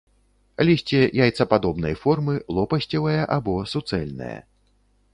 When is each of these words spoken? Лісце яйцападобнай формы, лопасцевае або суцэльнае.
Лісце 0.69 1.01
яйцападобнай 1.25 1.95
формы, 2.05 2.35
лопасцевае 2.59 3.17
або 3.39 3.57
суцэльнае. 3.75 4.37